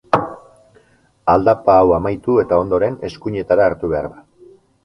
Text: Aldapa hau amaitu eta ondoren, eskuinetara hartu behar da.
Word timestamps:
Aldapa 1.33 1.75
hau 1.83 1.93
amaitu 1.99 2.39
eta 2.47 2.61
ondoren, 2.65 2.99
eskuinetara 3.11 3.69
hartu 3.73 3.93
behar 3.93 4.13
da. 4.17 4.27